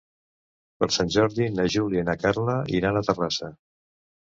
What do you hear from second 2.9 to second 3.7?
a Terrassa.